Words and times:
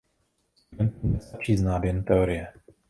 Studentům 0.61 1.13
nestačí 1.13 1.57
znát 1.57 1.83
jen 1.83 2.03
teorie. 2.03 2.53